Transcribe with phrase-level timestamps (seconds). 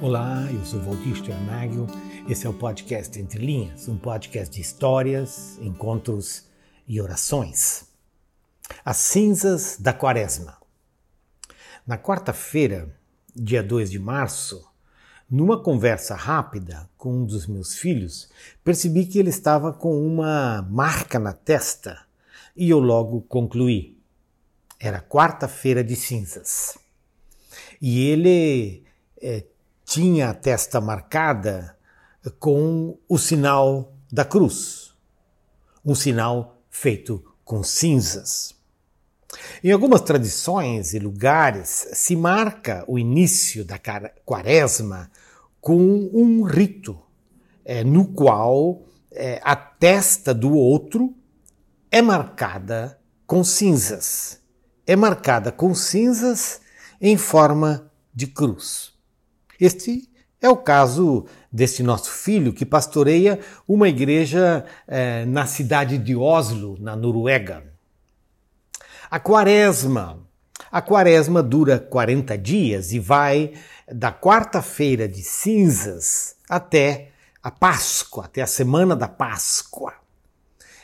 [0.00, 1.88] Olá, eu sou Valdir Sternagel.
[2.28, 6.46] Esse é o podcast Entre Linhas, um podcast de histórias, encontros
[6.86, 7.84] e orações.
[8.84, 10.56] As cinzas da quaresma.
[11.84, 12.96] Na quarta-feira,
[13.34, 14.64] dia 2 de março,
[15.28, 18.30] numa conversa rápida com um dos meus filhos,
[18.62, 22.06] percebi que ele estava com uma marca na testa
[22.56, 23.98] e eu logo concluí.
[24.78, 26.78] Era quarta-feira de cinzas.
[27.82, 28.84] E ele
[29.20, 29.44] é,
[29.98, 31.76] tinha a testa marcada
[32.38, 34.94] com o sinal da cruz,
[35.84, 38.54] um sinal feito com cinzas.
[39.62, 43.76] Em algumas tradições e lugares se marca o início da
[44.24, 45.10] quaresma
[45.60, 45.76] com
[46.14, 46.96] um rito
[47.64, 51.12] é, no qual é, a testa do outro
[51.90, 54.40] é marcada com cinzas.
[54.86, 56.60] É marcada com cinzas
[57.00, 58.96] em forma de cruz.
[59.60, 60.08] Este
[60.40, 66.76] é o caso deste nosso filho que pastoreia uma igreja eh, na cidade de Oslo,
[66.80, 67.64] na Noruega.
[69.10, 70.20] A quaresma.
[70.70, 73.54] A quaresma dura 40 dias e vai
[73.90, 77.08] da quarta-feira de cinzas até
[77.42, 79.94] a Páscoa, até a semana da Páscoa.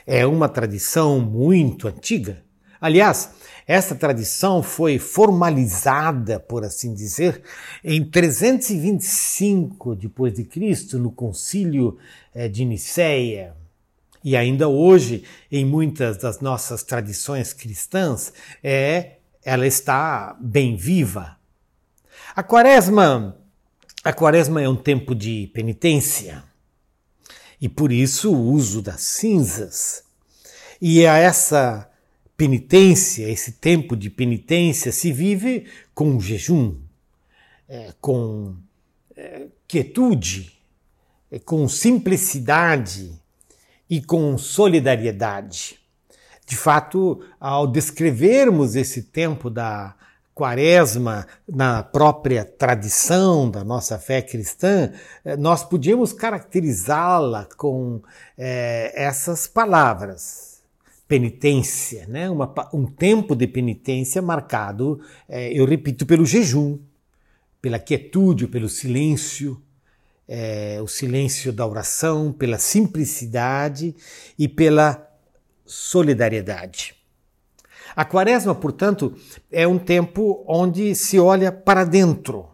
[0.06, 2.42] É uma tradição muito antiga.
[2.80, 3.30] Aliás,
[3.66, 7.42] essa tradição foi formalizada, por assim dizer,
[7.82, 11.96] em 325 depois de Cristo, no Concílio
[12.34, 13.54] eh, de Nicéia.
[14.22, 21.36] E ainda hoje, em muitas das nossas tradições cristãs, é, ela está bem viva.
[22.34, 23.36] A quaresma,
[24.02, 26.42] a quaresma é um tempo de penitência.
[27.60, 30.04] E por isso o uso das cinzas.
[30.80, 31.90] E a essa
[32.36, 36.76] penitência, esse tempo de penitência, se vive com jejum,
[37.68, 38.56] é, com
[39.16, 40.52] é, quietude,
[41.30, 43.12] é, com simplicidade
[43.88, 45.78] e com solidariedade.
[46.46, 49.94] De fato, ao descrevermos esse tempo da
[50.34, 54.92] quaresma na própria tradição da nossa fé cristã,
[55.38, 58.02] nós podíamos caracterizá-la com
[58.36, 60.53] é, essas palavras
[61.06, 62.28] penitência, né?
[62.30, 66.78] Uma, um tempo de penitência marcado, é, eu repito, pelo jejum,
[67.60, 69.60] pela quietude, pelo silêncio,
[70.26, 73.94] é, o silêncio da oração, pela simplicidade
[74.38, 75.06] e pela
[75.64, 76.94] solidariedade.
[77.94, 79.14] A quaresma, portanto,
[79.52, 82.48] é um tempo onde se olha para dentro.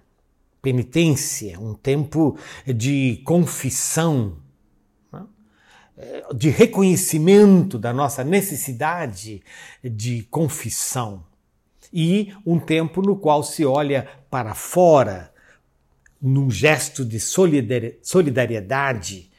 [0.60, 4.36] Penitência, um tempo de confissão,
[6.34, 9.42] de reconhecimento da nossa necessidade
[9.82, 11.24] de confissão
[11.92, 15.32] e um tempo no qual se olha para fora
[16.20, 19.30] num gesto de solidariedade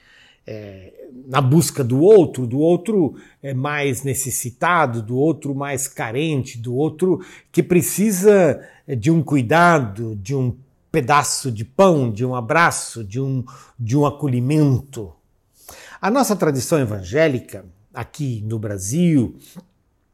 [0.46, 0.94] é,
[1.28, 7.24] na busca do outro, do outro é, mais necessitado, do outro mais carente, do outro
[7.52, 10.56] que precisa de um cuidado, de um
[10.92, 13.46] pedaço de pão, de um abraço, de um,
[13.80, 15.14] de um acolhimento.
[16.02, 17.64] A nossa tradição evangélica,
[17.94, 19.38] aqui no Brasil,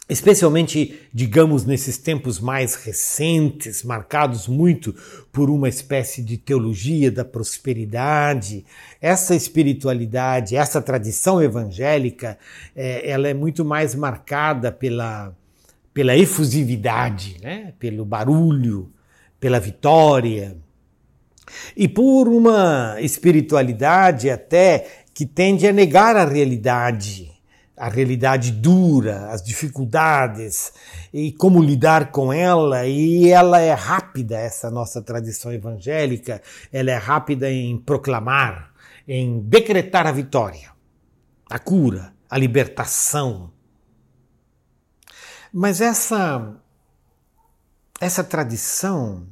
[0.09, 4.93] especialmente, digamos, nesses tempos mais recentes, marcados muito
[5.31, 8.65] por uma espécie de teologia da prosperidade,
[8.99, 12.37] essa espiritualidade, essa tradição evangélica,
[12.75, 15.33] é, ela é muito mais marcada pela,
[15.93, 17.73] pela efusividade, né?
[17.79, 18.91] pelo barulho,
[19.39, 20.57] pela vitória.
[21.77, 27.33] E por uma espiritualidade até que tende a negar a realidade,
[27.75, 30.71] a realidade dura, as dificuldades
[31.11, 32.85] e como lidar com ela.
[32.85, 36.39] E ela é rápida, essa nossa tradição evangélica,
[36.71, 38.71] ela é rápida em proclamar,
[39.07, 40.69] em decretar a vitória,
[41.49, 43.51] a cura, a libertação.
[45.51, 46.55] Mas essa
[47.99, 49.27] essa tradição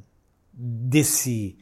[0.52, 1.56] desse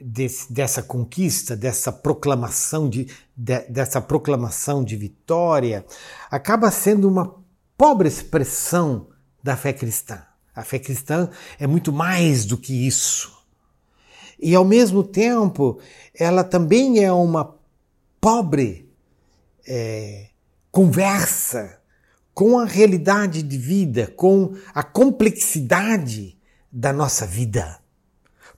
[0.00, 5.84] desse, dessa conquista, dessa proclamação de, de, dessa proclamação de vitória,
[6.30, 7.36] acaba sendo uma
[7.76, 9.08] pobre expressão
[9.42, 10.22] da fé cristã.
[10.54, 13.38] A fé cristã é muito mais do que isso.
[14.38, 15.78] E ao mesmo tempo,
[16.14, 17.56] ela também é uma
[18.20, 18.90] pobre
[19.66, 20.28] é,
[20.70, 21.78] conversa
[22.32, 26.38] com a realidade de vida, com a complexidade
[26.72, 27.80] da nossa vida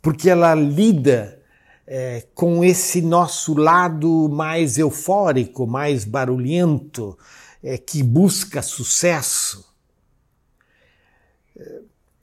[0.02, 1.40] porque ela lida
[1.86, 7.16] é, com esse nosso lado mais eufórico, mais barulhento,
[7.62, 9.70] é, que busca sucesso.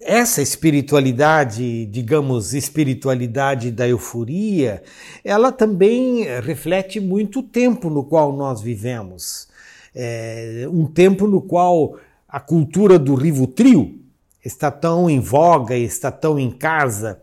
[0.02, 4.82] essa espiritualidade, digamos, espiritualidade da euforia,
[5.24, 9.48] ela também reflete muito o tempo no qual nós vivemos.
[9.94, 11.98] É um tempo no qual
[12.28, 14.00] a cultura do Rivotril
[14.44, 17.22] está tão em voga, está tão em casa,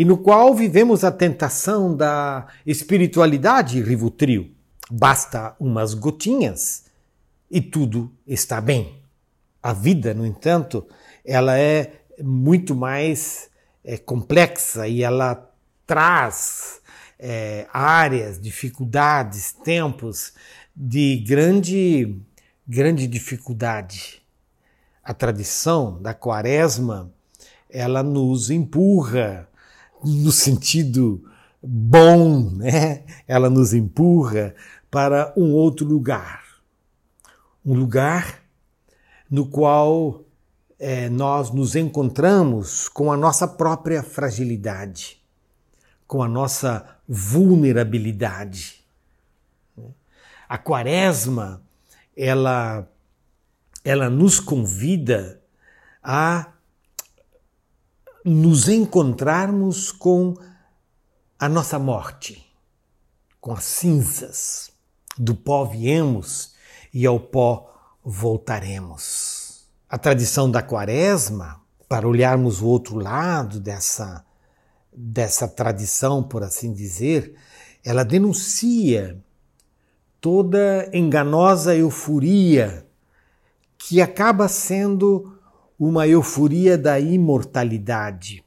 [0.00, 4.50] e no qual vivemos a tentação da espiritualidade Rivotril.
[4.90, 6.86] Basta umas gotinhas
[7.50, 9.02] e tudo está bem.
[9.62, 10.88] A vida, no entanto,
[11.22, 13.50] ela é muito mais
[13.84, 15.52] é, complexa e ela
[15.86, 16.80] traz
[17.18, 20.32] é, áreas, dificuldades, tempos
[20.74, 22.16] de grande,
[22.66, 24.22] grande dificuldade.
[25.04, 27.12] A tradição da quaresma,
[27.68, 29.49] ela nos empurra
[30.04, 31.24] no sentido
[31.62, 33.04] bom, né?
[33.26, 34.54] Ela nos empurra
[34.90, 36.42] para um outro lugar.
[37.64, 38.42] Um lugar
[39.30, 40.24] no qual
[40.78, 45.22] é, nós nos encontramos com a nossa própria fragilidade,
[46.06, 48.84] com a nossa vulnerabilidade.
[50.48, 51.62] A quaresma,
[52.16, 52.88] ela,
[53.84, 55.40] ela nos convida
[56.02, 56.52] a
[58.24, 60.34] nos encontrarmos com
[61.38, 62.46] a nossa morte,
[63.40, 64.70] com as cinzas.
[65.18, 66.54] Do pó viemos
[66.92, 67.70] e ao pó
[68.02, 69.40] voltaremos
[69.90, 74.24] a tradição da quaresma, para olharmos o outro lado dessa,
[74.96, 77.34] dessa tradição, por assim dizer,
[77.84, 79.20] ela denuncia
[80.20, 82.86] toda enganosa euforia
[83.76, 85.36] que acaba sendo
[85.80, 88.44] uma euforia da imortalidade,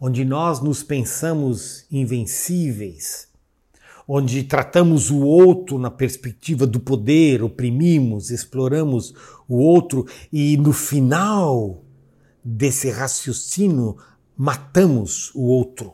[0.00, 3.28] onde nós nos pensamos invencíveis,
[4.08, 9.12] onde tratamos o outro na perspectiva do poder, oprimimos, exploramos
[9.46, 11.84] o outro e no final
[12.42, 13.98] desse raciocínio
[14.34, 15.92] matamos o outro.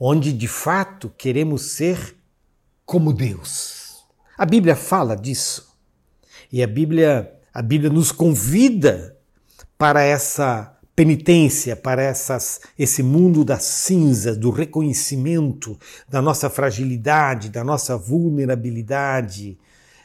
[0.00, 2.16] Onde de fato queremos ser
[2.84, 4.02] como Deus.
[4.36, 5.78] A Bíblia fala disso.
[6.50, 9.16] E a Bíblia, a Bíblia nos convida
[9.76, 15.78] para essa penitência para essas, esse mundo das cinzas, do reconhecimento
[16.08, 19.58] da nossa fragilidade, da nossa vulnerabilidade,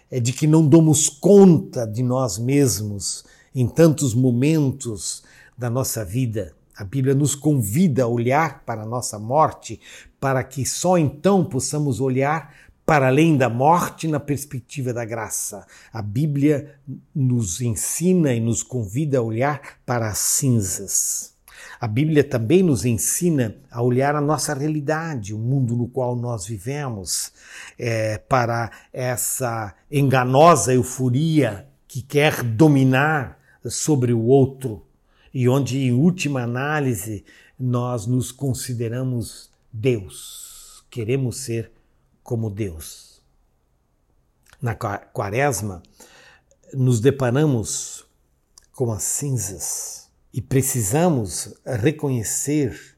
[0.09, 5.23] é de que não damos conta de nós mesmos em tantos momentos
[5.57, 6.53] da nossa vida.
[6.77, 9.81] A Bíblia nos convida a olhar para a nossa morte,
[10.19, 12.53] para que só então possamos olhar
[12.88, 15.68] para além da morte na perspectiva da graça.
[15.92, 16.74] A Bíblia
[17.13, 21.36] nos ensina e nos convida a olhar para as cinzas.
[21.81, 26.48] A Bíblia também nos ensina a olhar a nossa realidade, o mundo no qual nós
[26.48, 27.34] vivemos,
[27.78, 34.86] é, para essa enganosa euforia que quer dominar sobre o outro
[35.34, 37.25] e onde, em última análise,
[37.60, 40.86] nós nos consideramos Deus.
[40.89, 41.76] Queremos ser
[42.27, 43.21] como Deus.
[44.62, 45.81] Na quaresma,
[46.74, 48.06] nos deparamos
[48.74, 52.97] com as cinzas e precisamos reconhecer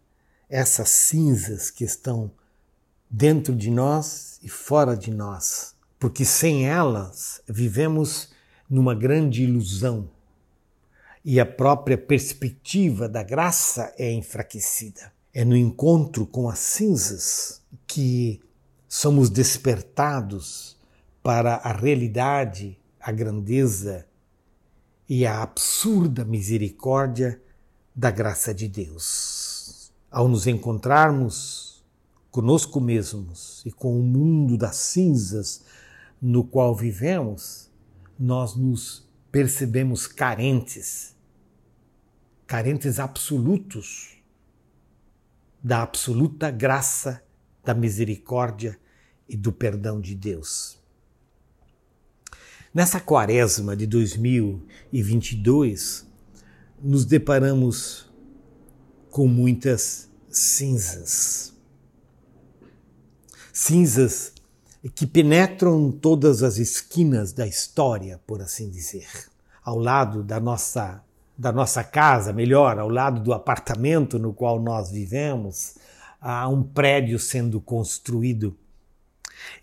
[0.50, 2.32] essas cinzas que estão
[3.08, 8.32] dentro de nós e fora de nós, porque sem elas vivemos
[8.68, 10.10] numa grande ilusão
[11.24, 15.14] e a própria perspectiva da graça é enfraquecida.
[15.32, 18.42] É no encontro com as cinzas que
[18.90, 20.76] somos despertados
[21.22, 24.08] para a realidade, a grandeza
[25.08, 27.40] e a absurda misericórdia
[27.96, 29.94] da graça de Deus.
[30.10, 31.86] Ao nos encontrarmos
[32.32, 35.64] conosco mesmos e com o mundo das cinzas
[36.20, 37.70] no qual vivemos,
[38.18, 41.16] nós nos percebemos carentes,
[42.48, 44.18] carentes absolutos
[45.64, 47.22] da absoluta graça
[47.70, 48.80] da misericórdia
[49.28, 50.80] e do perdão de Deus.
[52.74, 56.04] Nessa quaresma de 2022,
[56.82, 58.12] nos deparamos
[59.12, 61.54] com muitas cinzas.
[63.54, 64.34] Cinzas
[64.96, 69.08] que penetram todas as esquinas da história, por assim dizer.
[69.64, 71.04] Ao lado da nossa,
[71.38, 75.76] da nossa casa, melhor, ao lado do apartamento no qual nós vivemos,
[76.20, 78.58] a um prédio sendo construído.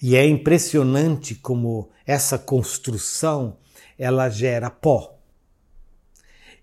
[0.00, 3.58] E é impressionante como essa construção
[3.98, 5.18] ela gera pó.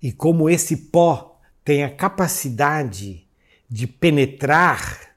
[0.02, 3.28] E como esse pó tem a capacidade
[3.70, 5.16] de penetrar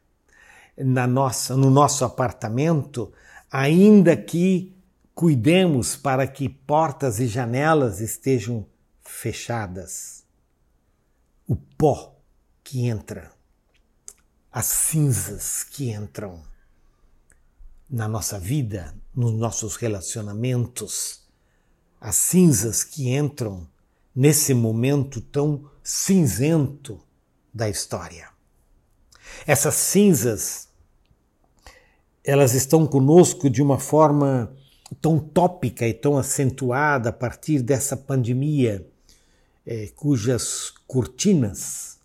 [0.77, 3.13] na nossa, no nosso apartamento,
[3.51, 4.75] ainda que
[5.15, 8.67] cuidemos para que portas e janelas estejam
[9.03, 10.25] fechadas.
[11.49, 12.19] o pó
[12.65, 13.31] que entra,
[14.57, 16.43] as cinzas que entram
[17.91, 21.21] na nossa vida, nos nossos relacionamentos,
[22.01, 23.69] as cinzas que entram
[24.15, 26.99] nesse momento tão cinzento
[27.53, 28.31] da história.
[29.47, 30.69] Essas cinzas,
[32.25, 34.57] elas estão conosco de uma forma
[35.03, 38.89] tão tópica e tão acentuada a partir dessa pandemia,
[39.67, 41.96] eh, cujas cortinas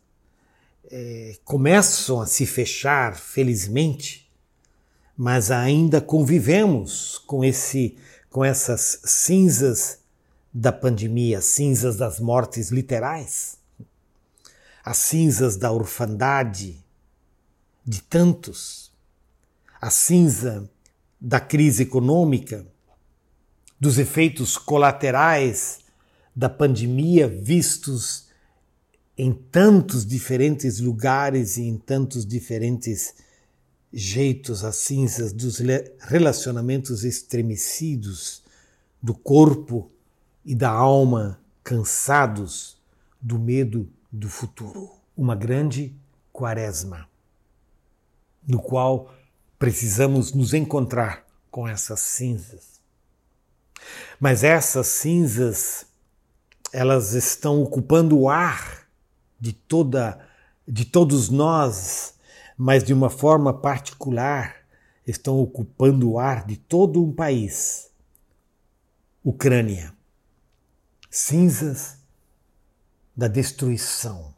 [0.91, 4.29] eh, começam a se fechar, felizmente,
[5.15, 7.98] mas ainda convivemos com esse
[8.29, 10.00] com essas cinzas
[10.53, 13.57] da pandemia, cinzas das mortes literais,
[14.83, 16.81] as cinzas da orfandade
[17.86, 18.91] de tantos,
[19.81, 20.69] a cinza
[21.19, 22.65] da crise econômica,
[23.79, 25.79] dos efeitos colaterais
[26.33, 28.30] da pandemia vistos
[29.23, 33.13] em tantos diferentes lugares e em tantos diferentes
[33.93, 35.59] jeitos, as cinzas dos
[35.99, 38.41] relacionamentos estremecidos,
[38.99, 39.91] do corpo
[40.43, 42.81] e da alma cansados
[43.21, 44.89] do medo do futuro.
[45.15, 45.95] Uma grande
[46.33, 47.07] quaresma,
[48.47, 49.13] no qual
[49.59, 52.81] precisamos nos encontrar com essas cinzas.
[54.19, 55.85] Mas essas cinzas,
[56.73, 58.80] elas estão ocupando o ar
[59.41, 60.19] de toda
[60.67, 62.13] de todos nós,
[62.55, 64.57] mas de uma forma particular
[65.05, 67.89] estão ocupando o ar de todo um país.
[69.24, 69.93] Ucrânia.
[71.10, 71.98] Cinzas
[73.17, 74.33] da destruição,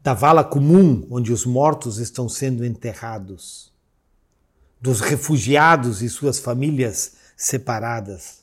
[0.00, 3.70] da vala comum onde os mortos estão sendo enterrados,
[4.80, 8.42] dos refugiados e suas famílias separadas,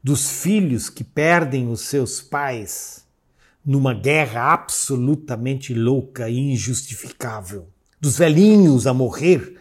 [0.00, 3.07] dos filhos que perdem os seus pais
[3.68, 7.68] numa guerra absolutamente louca e injustificável,
[8.00, 9.60] dos velhinhos a morrer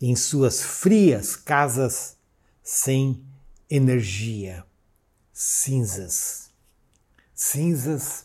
[0.00, 2.16] em suas frias casas
[2.62, 3.20] sem
[3.68, 4.64] energia.
[5.32, 6.52] Cinzas,
[7.34, 8.24] cinzas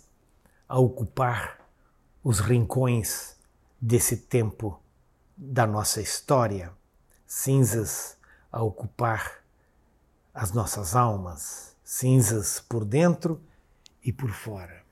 [0.70, 1.58] a ocupar
[2.24, 3.36] os rincões
[3.82, 4.80] desse tempo
[5.36, 6.72] da nossa história,
[7.26, 8.16] cinzas
[8.52, 9.44] a ocupar
[10.32, 13.42] as nossas almas, cinzas por dentro
[14.04, 14.85] e por fora.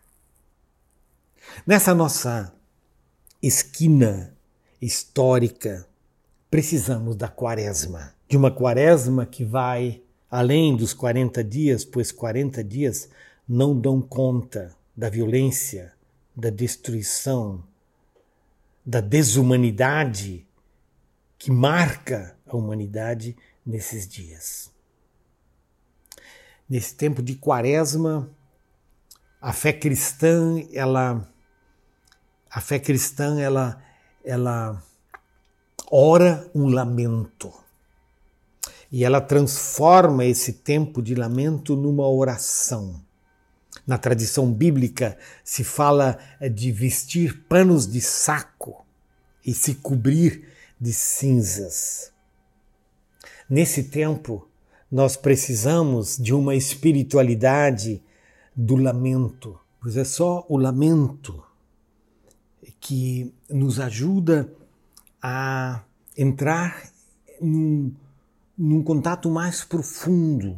[1.65, 2.53] Nessa nossa
[3.41, 4.35] esquina
[4.81, 5.87] histórica,
[6.49, 13.07] precisamos da quaresma, de uma quaresma que vai além dos 40 dias, pois 40 dias
[13.47, 15.93] não dão conta da violência,
[16.35, 17.63] da destruição,
[18.85, 20.45] da desumanidade
[21.37, 24.71] que marca a humanidade nesses dias.
[26.67, 28.29] Nesse tempo de quaresma,
[29.39, 31.31] a fé cristã, ela
[32.53, 33.81] a fé cristã, ela
[34.23, 34.81] ela
[35.91, 37.51] ora um lamento
[38.91, 43.01] e ela transforma esse tempo de lamento numa oração.
[43.87, 48.85] Na tradição bíblica se fala eh, de vestir panos de saco
[49.43, 50.47] e se cobrir
[50.79, 52.11] de cinzas.
[53.49, 54.47] Nesse tempo,
[54.91, 58.01] nós precisamos de uma espiritualidade
[58.55, 61.43] do lamento, pois é só o lamento
[62.79, 64.51] que nos ajuda
[65.21, 65.83] a
[66.17, 66.91] entrar
[67.41, 67.93] num
[68.57, 70.57] num contato mais profundo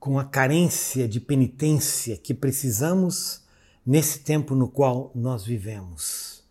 [0.00, 3.42] com a carência de penitência que precisamos
[3.84, 6.42] nesse tempo no qual nós vivemos.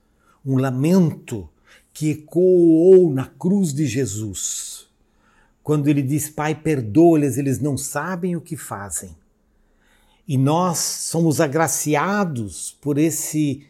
[0.46, 1.50] Um lamento
[1.94, 4.88] que ecoou na cruz de Jesus,
[5.64, 9.16] quando ele diz: Pai, perdoa-lhes, eles não sabem o que fazem.
[10.28, 13.68] E nós somos agraciados por esse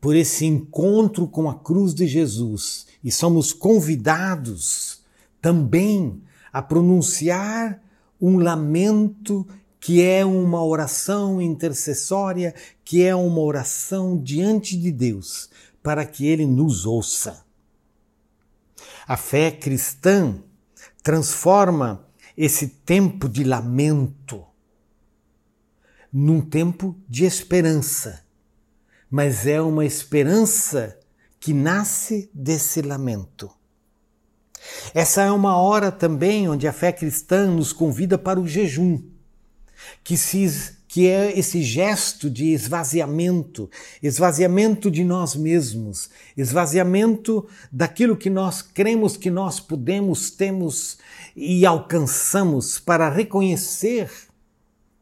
[0.00, 5.00] por esse encontro com a cruz de Jesus e somos convidados
[5.40, 7.82] também a pronunciar
[8.20, 9.46] um lamento
[9.78, 12.54] que é uma oração intercessória,
[12.84, 15.48] que é uma oração diante de Deus,
[15.82, 17.42] para que Ele nos ouça.
[19.08, 20.36] A fé cristã
[21.02, 24.44] transforma esse tempo de lamento
[26.12, 28.24] num tempo de esperança,
[29.10, 30.96] mas é uma esperança
[31.40, 33.50] que nasce desse lamento.
[34.94, 39.02] Essa é uma hora também onde a fé cristã nos convida para o jejum,
[40.04, 43.70] que, se, que é esse gesto de esvaziamento,
[44.02, 50.98] esvaziamento de nós mesmos, esvaziamento daquilo que nós cremos que nós podemos, temos
[51.34, 54.10] e alcançamos para reconhecer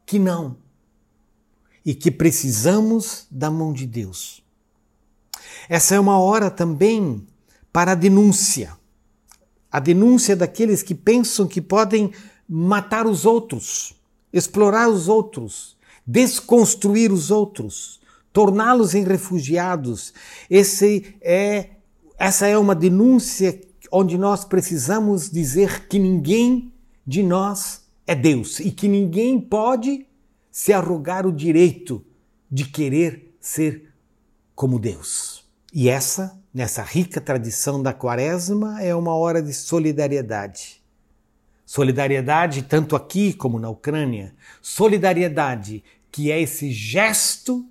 [0.05, 0.68] que não.
[1.85, 4.43] E que precisamos da mão de Deus.
[5.67, 7.25] Essa é uma hora também
[7.71, 8.77] para a denúncia.
[9.71, 12.11] A denúncia daqueles que pensam que podem
[12.47, 13.93] matar os outros,
[14.33, 17.99] explorar os outros, desconstruir os outros,
[18.33, 20.11] torná-los em refugiados.
[20.49, 21.69] Esse é,
[22.17, 26.73] essa é uma denúncia onde nós precisamos dizer que ninguém
[27.05, 30.08] de nós é Deus e que ninguém pode
[30.51, 32.05] se arrogar o direito
[32.49, 33.93] de querer ser
[34.55, 35.47] como Deus.
[35.73, 40.81] E essa, nessa rica tradição da Quaresma, é uma hora de solidariedade.
[41.65, 44.35] Solidariedade tanto aqui como na Ucrânia.
[44.61, 47.65] Solidariedade que é esse gesto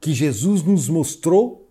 [0.00, 1.70] que Jesus nos mostrou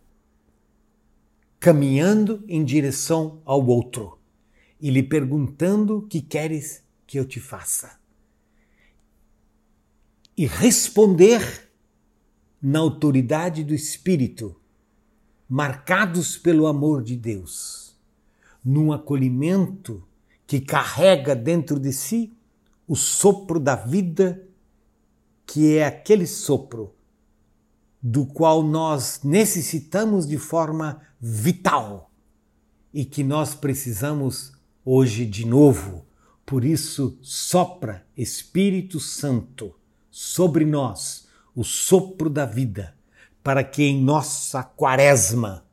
[1.60, 4.20] caminhando em direção ao outro
[4.80, 8.00] e lhe perguntando o que queres que eu te faça.
[10.38, 11.70] E responder
[12.62, 14.56] na autoridade do Espírito,
[15.48, 17.96] marcados pelo amor de Deus,
[18.63, 20.04] num acolhimento
[20.48, 22.36] que carrega dentro de si
[22.88, 24.46] o sopro da vida,
[25.46, 26.94] que é aquele sopro
[28.01, 32.12] do qual nós necessitamos de forma vital
[32.94, 36.06] e que nós precisamos hoje de novo.
[36.46, 39.74] Por isso, sopra Espírito Santo
[40.18, 42.96] sobre nós o sopro da vida,
[43.44, 45.66] para que em nossa quaresma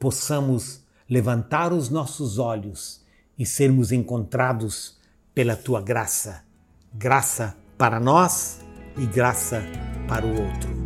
[0.00, 3.04] possamos levantar os nossos olhos
[3.38, 4.98] e sermos encontrados
[5.32, 6.42] pela tua graça.
[6.92, 8.58] Graça para nós
[8.96, 9.62] e graça
[10.08, 10.77] para o outro.